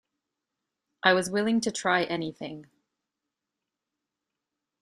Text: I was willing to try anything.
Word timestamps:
I 1.03 1.13
was 1.13 1.29
willing 1.29 1.61
to 1.61 1.71
try 1.71 2.05
anything. 2.05 2.65